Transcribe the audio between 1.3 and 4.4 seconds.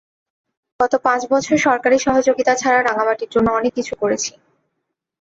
বছর সরকারি সহযোগিতা ছাড়া রাঙামাটির জন্য অনেক কিছু করেছি।